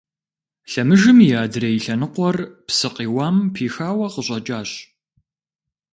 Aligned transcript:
Лъэмыжым 0.71 1.17
и 1.27 1.29
адрей 1.43 1.77
лъэныкъуэр 1.83 2.37
псы 2.67 2.89
къиуам 2.95 3.37
пихауэ 3.53 4.07
къыщӀэкӀащ. 4.13 4.71